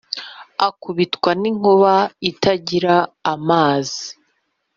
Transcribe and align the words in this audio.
akubitwa 0.67 1.29
ninkuba 1.41 1.93
itagira 2.29 2.95
amazi 3.33 4.05